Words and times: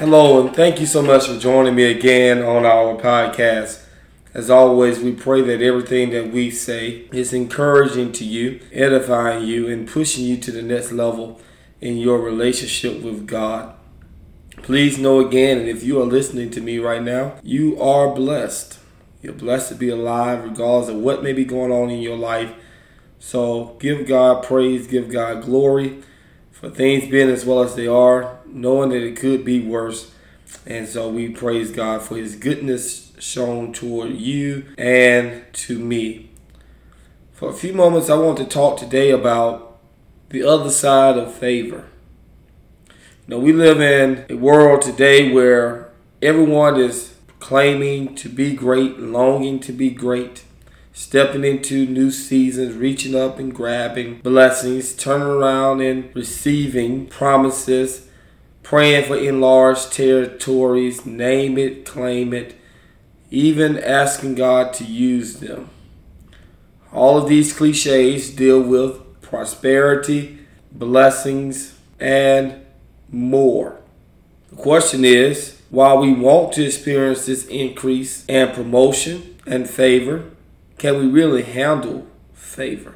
Hello, 0.00 0.40
and 0.40 0.56
thank 0.56 0.80
you 0.80 0.86
so 0.86 1.02
much 1.02 1.26
for 1.26 1.38
joining 1.38 1.74
me 1.74 1.84
again 1.84 2.42
on 2.42 2.64
our 2.64 2.96
podcast. 2.96 3.84
As 4.32 4.48
always, 4.48 4.98
we 4.98 5.12
pray 5.12 5.42
that 5.42 5.60
everything 5.60 6.08
that 6.12 6.32
we 6.32 6.50
say 6.50 7.06
is 7.12 7.34
encouraging 7.34 8.12
to 8.12 8.24
you, 8.24 8.60
edifying 8.72 9.44
you, 9.44 9.68
and 9.68 9.86
pushing 9.86 10.24
you 10.24 10.38
to 10.38 10.50
the 10.50 10.62
next 10.62 10.90
level 10.90 11.38
in 11.82 11.98
your 11.98 12.18
relationship 12.18 13.02
with 13.02 13.26
God. 13.26 13.74
Please 14.62 14.98
know 14.98 15.20
again, 15.20 15.58
and 15.58 15.68
if 15.68 15.84
you 15.84 16.00
are 16.00 16.06
listening 16.06 16.50
to 16.52 16.62
me 16.62 16.78
right 16.78 17.02
now, 17.02 17.34
you 17.42 17.78
are 17.78 18.14
blessed. 18.14 18.78
You're 19.20 19.34
blessed 19.34 19.68
to 19.68 19.74
be 19.74 19.90
alive 19.90 20.44
regardless 20.44 20.88
of 20.88 20.96
what 20.96 21.22
may 21.22 21.34
be 21.34 21.44
going 21.44 21.72
on 21.72 21.90
in 21.90 22.00
your 22.00 22.16
life. 22.16 22.54
So 23.18 23.76
give 23.78 24.06
God 24.06 24.44
praise, 24.44 24.86
give 24.86 25.10
God 25.10 25.42
glory 25.42 26.02
for 26.50 26.70
things 26.70 27.10
being 27.10 27.30
as 27.30 27.44
well 27.44 27.62
as 27.62 27.74
they 27.74 27.86
are, 27.86 28.38
knowing 28.46 28.90
that 28.90 29.02
it 29.02 29.16
could 29.16 29.44
be 29.44 29.60
worse. 29.60 30.12
And 30.66 30.88
so 30.88 31.08
we 31.08 31.28
praise 31.28 31.70
God 31.70 32.02
for 32.02 32.16
his 32.16 32.36
goodness 32.36 33.12
shown 33.18 33.72
toward 33.72 34.12
you 34.12 34.66
and 34.76 35.44
to 35.52 35.78
me. 35.78 36.30
For 37.32 37.48
a 37.48 37.54
few 37.54 37.72
moments, 37.72 38.10
I 38.10 38.16
want 38.16 38.38
to 38.38 38.44
talk 38.44 38.78
today 38.78 39.10
about 39.10 39.78
the 40.28 40.42
other 40.42 40.70
side 40.70 41.16
of 41.16 41.34
favor. 41.34 41.86
You 42.88 43.36
know, 43.36 43.38
we 43.38 43.52
live 43.52 43.80
in 43.80 44.26
a 44.28 44.34
world 44.34 44.82
today 44.82 45.32
where 45.32 45.90
everyone 46.20 46.78
is 46.78 47.14
claiming 47.38 48.14
to 48.16 48.28
be 48.28 48.54
great, 48.54 48.98
longing 48.98 49.60
to 49.60 49.72
be 49.72 49.90
great, 49.90 50.44
stepping 50.92 51.44
into 51.44 51.86
new 51.86 52.10
seasons, 52.10 52.74
reaching 52.74 53.14
up 53.14 53.38
and 53.38 53.54
grabbing 53.54 54.20
blessings, 54.20 54.94
turning 54.94 55.26
around 55.26 55.80
and 55.80 56.14
receiving 56.14 57.06
promises, 57.06 58.08
praying 58.62 59.06
for 59.06 59.16
enlarged 59.16 59.92
territories, 59.92 61.06
name 61.06 61.56
it, 61.58 61.84
claim 61.84 62.32
it, 62.32 62.54
even 63.30 63.78
asking 63.78 64.34
God 64.34 64.72
to 64.74 64.84
use 64.84 65.40
them. 65.40 65.70
All 66.92 67.16
of 67.16 67.28
these 67.28 67.52
cliches 67.52 68.34
deal 68.34 68.60
with 68.60 69.20
prosperity, 69.22 70.40
blessings, 70.72 71.78
and 72.00 72.64
more. 73.10 73.78
The 74.50 74.56
question 74.56 75.04
is 75.04 75.60
while 75.70 75.98
we 75.98 76.12
want 76.12 76.52
to 76.54 76.64
experience 76.64 77.26
this 77.26 77.46
increase 77.46 78.24
and 78.28 78.52
promotion 78.52 79.38
and 79.46 79.70
favor, 79.70 80.30
can 80.80 80.98
we 80.98 81.06
really 81.06 81.42
handle 81.42 82.06
favor? 82.32 82.94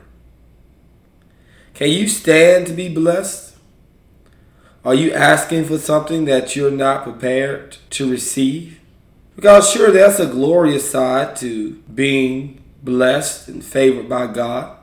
Can 1.74 1.90
you 1.90 2.08
stand 2.08 2.66
to 2.66 2.72
be 2.72 2.88
blessed? 2.88 3.56
Are 4.86 4.94
you 4.94 5.12
asking 5.12 5.66
for 5.66 5.76
something 5.76 6.24
that 6.24 6.56
you're 6.56 6.70
not 6.70 7.02
prepared 7.02 7.76
to 7.90 8.10
receive? 8.10 8.80
Because 9.36 9.70
sure, 9.70 9.90
that's 9.90 10.18
a 10.18 10.24
glorious 10.24 10.90
side 10.90 11.36
to 11.36 11.74
being 11.94 12.64
blessed 12.82 13.48
and 13.48 13.62
favored 13.62 14.08
by 14.08 14.28
God. 14.28 14.78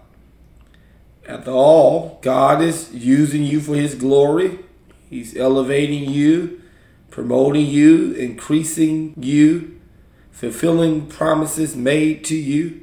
After 1.28 1.50
all, 1.50 2.20
God 2.22 2.62
is 2.62 2.94
using 2.94 3.42
you 3.42 3.62
for 3.62 3.74
His 3.74 3.96
glory. 3.96 4.60
He's 5.10 5.36
elevating 5.36 6.08
you, 6.08 6.62
promoting 7.10 7.66
you, 7.66 8.14
increasing 8.14 9.16
you, 9.18 9.82
fulfilling 10.30 11.08
promises 11.08 11.76
made 11.76 12.24
to 12.26 12.36
you, 12.36 12.82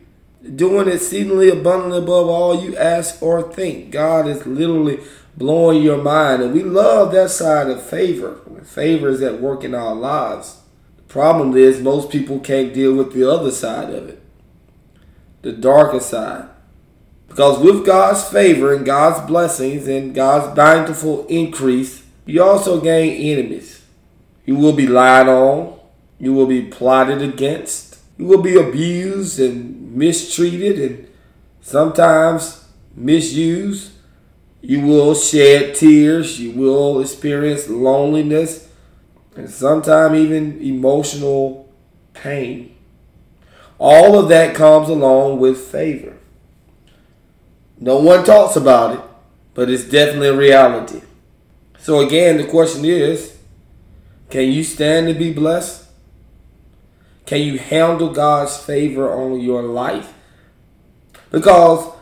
doing 0.55 0.89
exceedingly 0.89 1.49
abundantly 1.49 1.99
above 1.99 2.29
all 2.29 2.63
you 2.63 2.77
ask 2.77 3.23
or 3.23 3.53
think. 3.53 3.91
God 3.91 4.27
is 4.27 4.47
literally 4.47 5.01
blowing 5.37 5.83
your 5.83 6.03
mind. 6.03 6.43
And 6.43 6.53
we 6.53 6.63
love 6.63 7.13
that 7.13 7.31
side 7.31 7.69
of 7.69 7.83
favor. 7.83 8.41
Favor 8.65 9.09
is 9.09 9.23
at 9.23 9.41
work 9.41 9.65
in 9.65 9.75
our 9.75 9.95
lives. 9.95 10.61
The 10.97 11.03
problem 11.05 11.57
is, 11.57 11.81
most 11.81 12.11
people 12.11 12.39
can't 12.41 12.75
deal 12.75 12.95
with 12.95 13.13
the 13.13 13.31
other 13.31 13.51
side 13.51 13.95
of 13.95 14.09
it, 14.09 14.23
the 15.43 15.53
darker 15.53 16.01
side. 16.01 16.49
Because 17.29 17.61
with 17.61 17.87
God's 17.87 18.25
favor 18.25 18.75
and 18.75 18.85
God's 18.85 19.27
blessings 19.27 19.87
and 19.87 20.15
God's 20.15 20.55
bountiful 20.55 21.27
increase, 21.27 22.03
you 22.27 22.43
also 22.43 22.81
gain 22.81 23.39
enemies. 23.39 23.85
You 24.45 24.57
will 24.57 24.73
be 24.73 24.87
lied 24.87 25.29
on, 25.29 25.79
you 26.19 26.33
will 26.33 26.47
be 26.47 26.63
plotted 26.63 27.23
against, 27.23 27.99
you 28.19 28.27
will 28.27 28.43
be 28.43 28.57
abused 28.57 29.39
and 29.39 29.78
mistreated 29.89 30.79
and 30.81 31.09
sometimes 31.61 32.65
misused. 32.95 33.93
You 34.61 34.81
will 34.81 35.15
shed 35.15 35.77
tears, 35.77 36.41
you 36.41 36.51
will 36.51 37.01
experience 37.01 37.69
loneliness 37.69 38.69
and 39.37 39.49
sometimes 39.49 40.19
even 40.19 40.61
emotional 40.61 41.73
pain. 42.13 42.75
All 43.79 44.19
of 44.19 44.29
that 44.31 44.57
comes 44.57 44.89
along 44.89 45.39
with 45.39 45.59
favor. 45.59 46.17
No 47.79 47.99
one 47.99 48.25
talks 48.25 48.57
about 48.57 48.97
it, 48.97 49.01
but 49.55 49.71
it's 49.71 49.85
definitely 49.85 50.29
a 50.29 50.37
reality. 50.37 51.03
So, 51.79 52.01
again, 52.01 52.39
the 52.39 52.45
question 52.45 52.85
is 52.85 53.39
can 54.31 54.51
you 54.51 54.65
stand 54.65 55.07
to 55.07 55.15
be 55.15 55.33
blessed? 55.33 55.88
Can 57.29 57.43
you 57.43 57.59
handle 57.59 58.11
God's 58.11 58.57
favor 58.57 59.13
on 59.13 59.39
your 59.39 59.61
life? 59.63 60.15
Because 61.31 61.95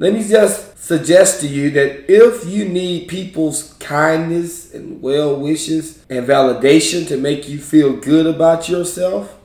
let 0.00 0.12
me 0.12 0.28
just 0.28 0.76
suggest 0.76 1.40
to 1.42 1.46
you 1.46 1.70
that 1.70 2.10
if 2.12 2.44
you 2.44 2.64
need 2.64 3.06
people's 3.06 3.74
kindness 3.74 4.74
and 4.74 5.00
well 5.00 5.38
wishes 5.38 6.04
and 6.10 6.26
validation 6.26 7.06
to 7.06 7.16
make 7.16 7.48
you 7.48 7.60
feel 7.60 7.92
good 7.98 8.26
about 8.26 8.68
yourself, 8.68 9.38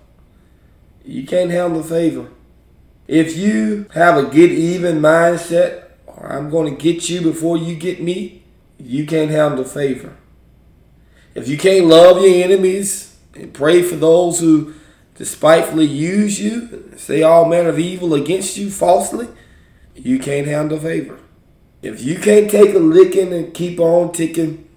you 1.05 1.27
can't 1.27 1.51
handle 1.51 1.83
favor. 1.83 2.29
If 3.07 3.37
you 3.37 3.85
have 3.93 4.17
a 4.17 4.27
get 4.27 4.49
even 4.49 4.99
mindset, 4.99 5.89
or 6.07 6.33
I'm 6.33 6.49
going 6.49 6.75
to 6.75 6.81
get 6.81 7.07
you 7.07 7.21
before 7.21 7.55
you 7.55 7.75
get 7.75 8.01
me, 8.01 8.41
you 8.79 9.05
can't 9.05 9.29
handle 9.29 9.63
favor. 9.63 10.15
If 11.35 11.47
you 11.47 11.59
can't 11.59 11.85
love 11.85 12.19
your 12.19 12.43
enemies 12.43 13.15
and 13.35 13.53
pray 13.53 13.83
for 13.83 13.95
those 13.95 14.39
who 14.39 14.73
despitefully 15.15 15.85
use 15.85 16.39
you, 16.39 16.91
say 16.97 17.21
all 17.21 17.45
manner 17.45 17.69
of 17.69 17.79
evil 17.79 18.13
against 18.13 18.57
you 18.57 18.69
falsely, 18.69 19.27
you 19.95 20.19
can't 20.19 20.47
handle 20.47 20.79
favor. 20.79 21.19
If 21.81 22.01
you 22.01 22.17
can't 22.17 22.49
take 22.49 22.73
a 22.73 22.79
licking 22.79 23.33
and 23.33 23.53
keep 23.53 23.79
on 23.79 24.11
ticking, 24.11 24.67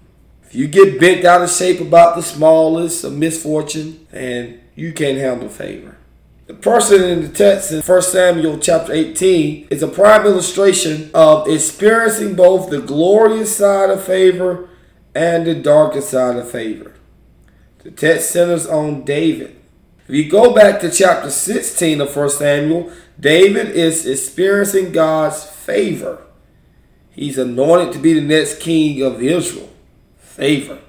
if 0.43 0.55
you 0.55 0.67
get 0.67 0.99
bent 0.99 1.25
out 1.25 1.41
of 1.41 1.49
shape 1.49 1.81
about 1.81 2.15
the 2.15 2.21
smallest 2.21 3.03
of 3.03 3.13
misfortune, 3.13 4.05
and 4.11 4.59
you 4.75 4.93
can't 4.93 5.17
handle 5.17 5.49
favor. 5.49 5.97
The 6.45 6.53
person 6.53 7.03
in 7.03 7.21
the 7.21 7.27
text 7.27 7.73
in 7.73 7.81
1 7.81 8.01
Samuel 8.03 8.59
chapter 8.59 8.93
18 8.93 9.67
is 9.69 9.83
a 9.83 9.87
prime 9.89 10.25
illustration 10.25 11.11
of 11.13 11.49
experiencing 11.49 12.35
both 12.35 12.69
the 12.69 12.79
glorious 12.79 13.57
side 13.57 13.89
of 13.89 14.03
favor 14.05 14.69
and 15.13 15.45
the 15.45 15.55
darker 15.55 15.99
side 15.99 16.37
of 16.37 16.49
favor. 16.49 16.93
The 17.79 17.91
text 17.91 18.31
centers 18.31 18.65
on 18.65 19.03
David. 19.03 19.57
If 20.07 20.15
you 20.15 20.29
go 20.29 20.53
back 20.53 20.79
to 20.81 20.89
chapter 20.89 21.29
16 21.29 21.99
of 21.99 22.15
1 22.15 22.29
Samuel, 22.29 22.91
David 23.19 23.71
is 23.71 24.05
experiencing 24.05 24.93
God's 24.93 25.43
favor. 25.43 26.21
He's 27.11 27.37
anointed 27.37 27.91
to 27.93 27.99
be 27.99 28.13
the 28.13 28.21
next 28.21 28.61
king 28.61 29.01
of 29.01 29.21
Israel. 29.21 29.69
Favor. 30.17 30.79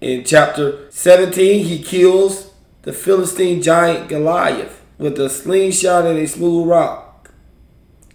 In 0.00 0.22
chapter 0.22 0.88
17, 0.92 1.64
he 1.64 1.82
kills 1.82 2.52
the 2.82 2.92
Philistine 2.92 3.60
giant 3.60 4.08
Goliath 4.08 4.82
with 4.98 5.18
a 5.18 5.28
slingshot 5.28 6.06
and 6.06 6.18
a 6.18 6.26
smooth 6.28 6.68
rock, 6.68 7.32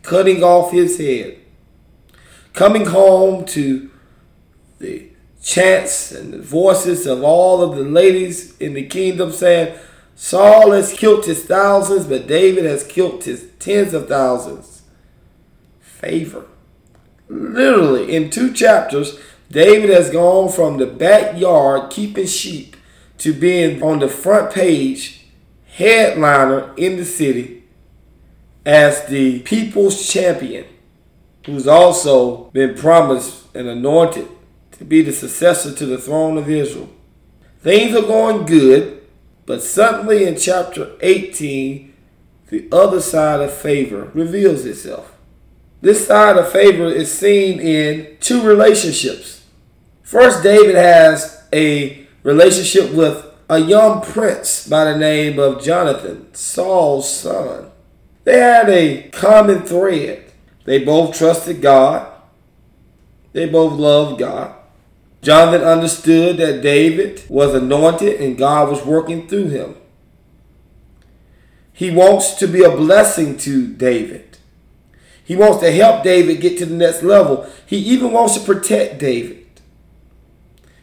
cutting 0.03 0.42
off 0.42 0.71
his 0.71 1.00
head. 1.00 1.38
Coming 2.53 2.85
home 2.85 3.45
to 3.47 3.89
the 4.77 5.12
chants 5.42 6.12
and 6.12 6.31
the 6.31 6.42
voices 6.42 7.06
of 7.06 7.24
all 7.24 7.62
of 7.62 7.75
the 7.75 7.83
ladies 7.83 8.56
in 8.59 8.74
the 8.74 8.85
kingdom 8.85 9.33
saying, 9.33 9.77
Saul 10.21 10.71
has 10.71 10.92
killed 10.92 11.25
his 11.25 11.45
thousands, 11.45 12.06
but 12.06 12.27
David 12.27 12.66
has 12.66 12.83
killed 12.83 13.24
his 13.24 13.48
tens 13.57 13.94
of 13.94 14.10
thousands. 14.10 14.81
Favor. 15.80 16.45
Literally, 17.30 18.13
in 18.13 18.30
two 18.30 18.51
chapters, 18.54 19.18
David 19.50 19.89
has 19.89 20.10
gone 20.10 20.51
from 20.51 20.75
the 20.75 20.86
backyard 20.86 21.89
keeping 21.89 22.27
sheep 22.27 22.75
to 23.19 23.31
being 23.31 23.81
on 23.81 24.00
the 24.00 24.10
front 24.10 24.54
page 24.54 25.25
headliner 25.75 26.74
in 26.75 26.98
the 26.98 27.06
city 27.06 27.63
as 28.66 29.06
the 29.06 29.39
people's 29.44 30.06
champion, 30.06 30.66
who's 31.45 31.66
also 31.66 32.51
been 32.51 32.75
promised 32.75 33.56
and 33.56 33.69
anointed 33.69 34.27
to 34.74 34.83
be 34.83 35.01
the 35.01 35.13
successor 35.13 35.74
to 35.74 35.86
the 35.86 35.98
throne 35.98 36.38
of 36.38 36.50
Israel. 36.50 36.89
Things 37.62 37.95
are 37.95 38.01
going 38.01 38.45
good 38.45 38.98
but 39.49 39.63
suddenly 39.63 40.25
in 40.25 40.37
chapter 40.37 40.91
18, 41.01 41.91
the 42.49 42.67
other 42.71 43.01
side 43.01 43.41
of 43.41 43.51
favor 43.51 44.11
reveals 44.13 44.63
itself. 44.63 45.17
This 45.81 46.05
side 46.05 46.37
of 46.37 46.51
favor 46.51 46.85
is 46.85 47.11
seen 47.11 47.59
in 47.59 48.15
two 48.19 48.43
relationships. 48.43 49.43
First, 50.03 50.43
David 50.43 50.75
has 50.75 51.47
a 51.51 52.05
relationship 52.21 52.93
with 52.93 53.25
a 53.49 53.57
young 53.57 54.03
prince 54.03 54.67
by 54.67 54.83
the 54.83 54.99
name 54.99 55.39
of 55.39 55.63
Jonathan, 55.63 56.31
Saul's 56.35 57.11
son. 57.11 57.71
They 58.25 58.37
had 58.37 58.69
a 58.69 59.09
common 59.09 59.63
thread. 59.63 60.31
They 60.65 60.83
both 60.83 61.17
trusted 61.17 61.59
God. 61.59 62.07
They 63.33 63.47
both 63.47 63.79
loved 63.79 64.19
God. 64.19 64.58
Jonathan 65.21 65.68
understood 65.68 66.38
that 66.38 66.62
David 66.62 67.24
was 67.30 67.54
anointed 67.54 68.21
and 68.21 68.38
God 68.38 68.69
was 68.69 68.86
working 68.86 69.27
through 69.27 69.50
him. 69.50 69.75
He 71.74 71.92
wants 71.92 72.36
to 72.36 72.48
be 72.48 72.63
a 72.63 72.75
blessing 72.75 73.38
to 73.38 73.68
David. 73.68 74.38
He 75.24 75.36
wants 75.36 75.60
to 75.60 75.71
help 75.71 76.04
David 76.04 76.42
get 76.42 76.57
to 76.57 76.66
the 76.66 76.75
next 76.75 77.04
level. 77.04 77.48
He 77.66 77.77
even 77.77 78.12
wants 78.12 78.36
to 78.36 78.44
protect 78.44 79.00
David. 79.00 79.45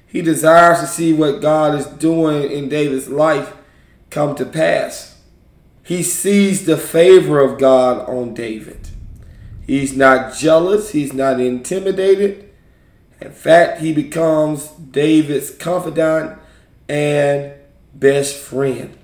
He 0.06 0.22
desires 0.22 0.80
to 0.80 0.86
see 0.86 1.12
what 1.12 1.42
God 1.42 1.74
is 1.74 1.86
doing 1.86 2.50
in 2.50 2.68
David's 2.68 3.08
life 3.08 3.52
come 4.08 4.34
to 4.36 4.46
pass. 4.46 5.20
He 5.82 6.02
sees 6.02 6.64
the 6.64 6.76
favor 6.76 7.40
of 7.40 7.58
God 7.58 8.08
on 8.08 8.34
David. 8.34 8.88
He's 9.66 9.96
not 9.96 10.34
jealous, 10.34 10.92
he's 10.92 11.12
not 11.12 11.40
intimidated. 11.40 12.45
In 13.20 13.32
fact, 13.32 13.80
he 13.80 13.92
becomes 13.92 14.68
David's 14.68 15.50
confidant 15.50 16.38
and 16.88 17.52
best 17.94 18.36
friend. 18.36 18.96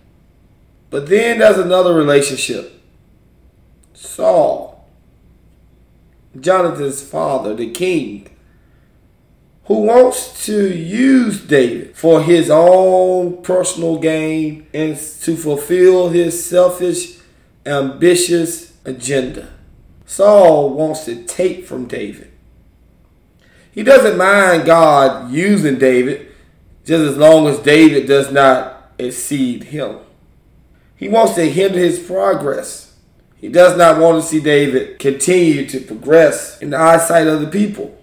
But 0.91 1.09
then 1.09 1.39
there's 1.39 1.59
another 1.59 1.95
relationship 1.95 2.81
Saul, 3.95 4.89
Jonathan's 6.39 7.03
father, 7.03 7.55
the 7.55 7.71
king 7.71 8.29
who 9.67 9.83
wants 9.83 10.45
to 10.47 10.69
use 10.69 11.41
David 11.41 11.97
for 11.97 12.23
his 12.23 12.51
own 12.51 13.43
personal 13.43 13.99
gain 13.99 14.67
and 14.75 14.97
to 14.97 15.37
fulfill 15.37 16.09
his 16.09 16.45
selfish, 16.45 17.19
ambitious 17.65 18.73
agenda. 18.85 19.49
Saul 20.05 20.71
wants 20.71 21.05
to 21.05 21.25
take 21.25 21.65
from 21.65 21.87
David. 21.87 22.32
He 23.73 23.83
doesn't 23.83 24.17
mind 24.17 24.67
God 24.67 25.33
using 25.33 25.79
David 25.79 26.29
just 26.85 27.11
as 27.11 27.17
long 27.17 27.47
as 27.49 27.59
David 27.59 28.07
does 28.07 28.31
not 28.31 28.93
exceed 28.99 29.65
him. 29.65 29.99
He 30.97 31.09
wants 31.09 31.35
to 31.35 31.51
hinder 31.51 31.79
his 31.79 31.99
progress. 31.99 32.95
He 33.37 33.49
does 33.49 33.77
not 33.77 34.01
want 34.01 34.23
to 34.23 34.29
see 34.29 34.41
David 34.41 35.01
continue 35.01 35.67
to 35.67 35.81
progress 35.81 36.61
in 36.61 36.71
the 36.71 36.79
eyesight 36.79 37.27
of 37.27 37.41
the 37.41 37.49
people. 37.49 37.99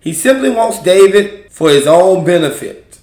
He 0.00 0.14
simply 0.14 0.50
wants 0.50 0.82
David 0.82 1.52
for 1.52 1.68
his 1.68 1.86
own 1.86 2.24
benefit 2.24 2.98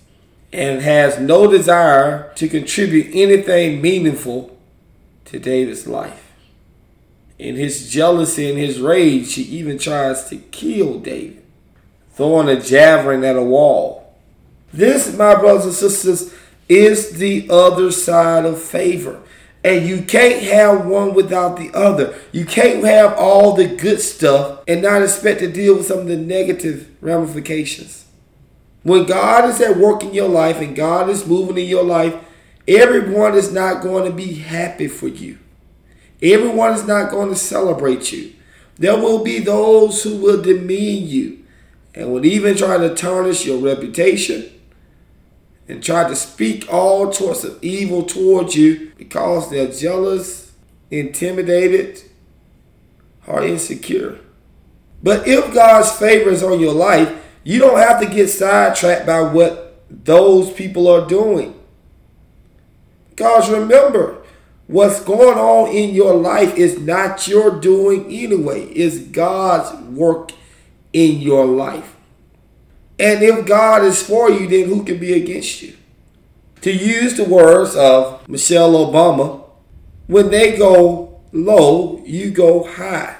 and 0.51 0.81
has 0.81 1.19
no 1.19 1.49
desire 1.49 2.33
to 2.35 2.47
contribute 2.47 3.07
anything 3.13 3.81
meaningful 3.81 4.57
to 5.25 5.39
David's 5.39 5.85
life. 5.85 6.33
In 7.37 7.55
his 7.55 7.89
jealousy 7.89 8.49
and 8.49 8.57
his 8.57 8.81
rage, 8.81 9.35
he 9.35 9.43
even 9.43 9.77
tries 9.77 10.27
to 10.29 10.37
kill 10.37 10.99
David, 10.99 11.38
throwing 12.19 12.49
a 12.49 12.61
javelin 12.61 13.23
at 13.23 13.37
a 13.37 13.41
wall. 13.41 14.13
This, 14.73 15.15
my 15.15 15.35
brothers 15.35 15.63
and 15.63 15.73
sisters, 15.73 16.33
is 16.67 17.11
the 17.11 17.47
other 17.49 17.93
side 17.93 18.43
of 18.43 18.61
favor. 18.61 19.21
And 19.63 19.87
you 19.87 20.01
can't 20.01 20.43
have 20.43 20.85
one 20.85 21.13
without 21.13 21.55
the 21.55 21.71
other. 21.73 22.19
You 22.33 22.43
can't 22.43 22.83
have 22.83 23.13
all 23.13 23.53
the 23.53 23.73
good 23.73 24.01
stuff 24.01 24.59
and 24.67 24.81
not 24.81 25.01
expect 25.01 25.39
to 25.39 25.49
deal 25.49 25.77
with 25.77 25.85
some 25.85 25.99
of 25.99 26.07
the 26.07 26.17
negative 26.17 26.89
ramifications. 26.99 28.05
When 28.83 29.05
God 29.05 29.49
is 29.49 29.61
at 29.61 29.77
work 29.77 30.03
in 30.03 30.13
your 30.13 30.27
life 30.27 30.57
and 30.57 30.75
God 30.75 31.09
is 31.09 31.25
moving 31.25 31.57
in 31.57 31.69
your 31.69 31.85
life, 31.85 32.15
everyone 32.67 33.35
is 33.35 33.53
not 33.53 33.81
going 33.81 34.03
to 34.03 34.15
be 34.15 34.33
happy 34.33 34.89
for 34.89 35.07
you. 35.07 35.39
Everyone 36.21 36.73
is 36.73 36.85
not 36.85 37.11
going 37.11 37.29
to 37.29 37.35
celebrate 37.37 38.11
you. 38.11 38.33
There 38.75 38.97
will 38.97 39.23
be 39.23 39.39
those 39.39 40.03
who 40.03 40.17
will 40.17 40.41
demean 40.41 41.07
you 41.07 41.38
and 41.95 42.11
will 42.11 42.25
even 42.25 42.55
try 42.55 42.77
to 42.77 42.93
tarnish 42.93 43.45
your 43.45 43.59
reputation 43.59 44.49
and 45.67 45.83
try 45.83 46.07
to 46.07 46.15
speak 46.15 46.71
all 46.71 47.11
sorts 47.11 47.43
of 47.43 47.63
evil 47.63 48.03
towards 48.03 48.55
you 48.55 48.91
because 48.97 49.49
they're 49.49 49.71
jealous, 49.71 50.51
intimidated, 50.89 52.01
or 53.27 53.43
insecure. 53.43 54.19
But 55.01 55.27
if 55.27 55.53
God's 55.53 55.91
favor 55.91 56.29
is 56.29 56.43
on 56.43 56.59
your 56.59 56.73
life, 56.73 57.15
you 57.43 57.59
don't 57.59 57.79
have 57.79 58.01
to 58.01 58.07
get 58.07 58.27
sidetracked 58.27 59.05
by 59.05 59.21
what 59.21 59.83
those 59.89 60.51
people 60.51 60.87
are 60.87 61.07
doing. 61.07 61.55
Because 63.09 63.49
remember, 63.49 64.23
what's 64.67 65.01
going 65.03 65.37
on 65.37 65.69
in 65.69 65.93
your 65.93 66.13
life 66.13 66.55
is 66.55 66.79
not 66.79 67.27
your 67.27 67.59
doing 67.59 68.05
anyway, 68.05 68.65
it's 68.65 68.97
God's 68.97 69.79
work 69.89 70.31
in 70.93 71.19
your 71.21 71.45
life. 71.45 71.95
And 72.97 73.23
if 73.23 73.45
God 73.45 73.83
is 73.83 74.01
for 74.01 74.29
you, 74.29 74.47
then 74.47 74.67
who 74.67 74.83
can 74.83 74.97
be 74.97 75.13
against 75.13 75.61
you? 75.61 75.75
To 76.61 76.71
use 76.71 77.15
the 77.15 77.23
words 77.23 77.75
of 77.75 78.27
Michelle 78.27 78.73
Obama, 78.73 79.45
when 80.07 80.29
they 80.29 80.57
go 80.57 81.21
low, 81.31 82.01
you 82.05 82.31
go 82.31 82.63
high. 82.63 83.15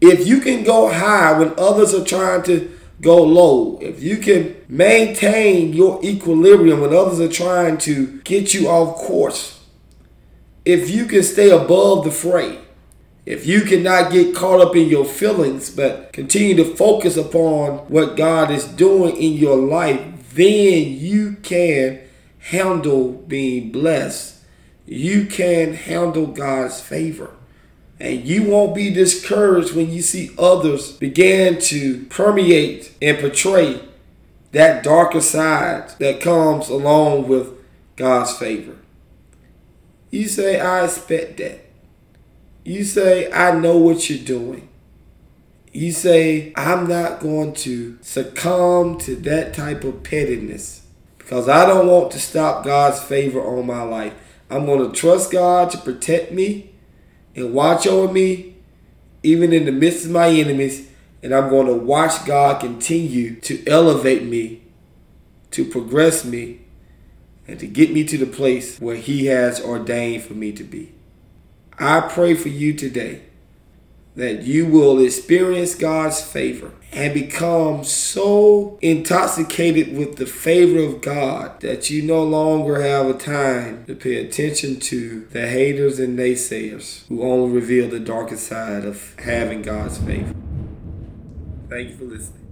If 0.00 0.26
you 0.26 0.40
can 0.40 0.64
go 0.64 0.92
high 0.92 1.38
when 1.38 1.54
others 1.56 1.94
are 1.94 2.04
trying 2.04 2.42
to 2.44 2.70
go 3.00 3.22
low, 3.22 3.78
if 3.80 4.02
you 4.02 4.16
can 4.16 4.56
maintain 4.68 5.72
your 5.72 6.04
equilibrium 6.04 6.80
when 6.80 6.94
others 6.94 7.20
are 7.20 7.28
trying 7.28 7.78
to 7.78 8.20
get 8.22 8.52
you 8.54 8.68
off 8.68 8.96
course, 8.96 9.64
if 10.64 10.90
you 10.90 11.04
can 11.06 11.22
stay 11.22 11.50
above 11.50 12.04
the 12.04 12.10
fray, 12.10 12.58
if 13.26 13.44
you 13.44 13.62
cannot 13.62 14.12
get 14.12 14.36
caught 14.36 14.60
up 14.60 14.76
in 14.76 14.88
your 14.88 15.04
feelings, 15.04 15.68
but 15.68 16.12
continue 16.12 16.54
to 16.56 16.76
focus 16.76 17.16
upon 17.16 17.78
what 17.88 18.16
God 18.16 18.52
is 18.52 18.64
doing 18.64 19.16
in 19.16 19.32
your 19.32 19.56
life, 19.56 20.00
then 20.34 20.92
you 20.92 21.36
can 21.42 22.00
handle 22.38 23.10
being 23.10 23.72
blessed. 23.72 24.36
You 24.86 25.26
can 25.26 25.74
handle 25.74 26.28
God's 26.28 26.80
favor. 26.80 27.32
And 27.98 28.24
you 28.24 28.44
won't 28.44 28.76
be 28.76 28.90
discouraged 28.90 29.74
when 29.74 29.90
you 29.90 30.02
see 30.02 30.30
others 30.38 30.92
begin 30.92 31.58
to 31.62 32.04
permeate 32.04 32.94
and 33.02 33.18
portray 33.18 33.80
that 34.52 34.84
darker 34.84 35.20
side 35.20 35.90
that 35.98 36.20
comes 36.20 36.68
along 36.68 37.26
with 37.26 37.52
God's 37.96 38.36
favor. 38.36 38.76
You 40.10 40.28
say, 40.28 40.60
I 40.60 40.84
expect 40.84 41.38
that. 41.38 41.65
You 42.66 42.82
say, 42.82 43.30
I 43.30 43.56
know 43.56 43.76
what 43.76 44.10
you're 44.10 44.18
doing. 44.18 44.68
You 45.72 45.92
say, 45.92 46.52
I'm 46.56 46.88
not 46.88 47.20
going 47.20 47.52
to 47.54 47.96
succumb 48.02 48.98
to 49.02 49.14
that 49.14 49.54
type 49.54 49.84
of 49.84 50.02
pettiness 50.02 50.84
because 51.16 51.48
I 51.48 51.64
don't 51.64 51.86
want 51.86 52.10
to 52.10 52.18
stop 52.18 52.64
God's 52.64 53.00
favor 53.00 53.40
on 53.40 53.68
my 53.68 53.82
life. 53.82 54.14
I'm 54.50 54.66
going 54.66 54.90
to 54.90 54.98
trust 54.98 55.30
God 55.30 55.70
to 55.70 55.78
protect 55.78 56.32
me 56.32 56.72
and 57.36 57.54
watch 57.54 57.86
over 57.86 58.12
me, 58.12 58.56
even 59.22 59.52
in 59.52 59.64
the 59.64 59.70
midst 59.70 60.04
of 60.04 60.10
my 60.10 60.28
enemies. 60.28 60.88
And 61.22 61.32
I'm 61.32 61.48
going 61.48 61.68
to 61.68 61.74
watch 61.74 62.26
God 62.26 62.60
continue 62.60 63.38
to 63.42 63.64
elevate 63.68 64.24
me, 64.24 64.62
to 65.52 65.64
progress 65.64 66.24
me, 66.24 66.62
and 67.46 67.60
to 67.60 67.68
get 67.68 67.92
me 67.92 68.02
to 68.02 68.18
the 68.18 68.26
place 68.26 68.80
where 68.80 68.96
He 68.96 69.26
has 69.26 69.60
ordained 69.60 70.24
for 70.24 70.34
me 70.34 70.50
to 70.50 70.64
be. 70.64 70.95
I 71.78 72.00
pray 72.00 72.34
for 72.34 72.48
you 72.48 72.72
today 72.72 73.22
that 74.14 74.44
you 74.44 74.66
will 74.66 74.98
experience 74.98 75.74
God's 75.74 76.22
favor 76.22 76.72
and 76.90 77.12
become 77.12 77.84
so 77.84 78.78
intoxicated 78.80 79.94
with 79.94 80.16
the 80.16 80.24
favor 80.24 80.78
of 80.78 81.02
God 81.02 81.60
that 81.60 81.90
you 81.90 82.00
no 82.02 82.24
longer 82.24 82.80
have 82.80 83.06
a 83.06 83.14
time 83.14 83.84
to 83.84 83.94
pay 83.94 84.16
attention 84.16 84.80
to 84.80 85.26
the 85.32 85.46
haters 85.48 85.98
and 85.98 86.18
naysayers 86.18 87.06
who 87.08 87.22
only 87.22 87.54
reveal 87.54 87.90
the 87.90 88.00
darker 88.00 88.38
side 88.38 88.86
of 88.86 89.14
having 89.18 89.60
God's 89.60 89.98
favor. 89.98 90.34
Thank 91.68 91.90
you 91.90 91.96
for 91.96 92.04
listening. 92.04 92.45